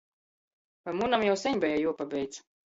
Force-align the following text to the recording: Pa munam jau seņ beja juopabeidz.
Pa 0.87 0.95
munam 1.03 1.27
jau 1.29 1.37
seņ 1.45 1.63
beja 1.67 1.79
juopabeidz. 1.85 2.45